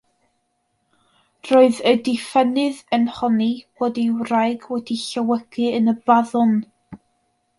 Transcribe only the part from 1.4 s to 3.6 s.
Roedd y diffynnydd yn honni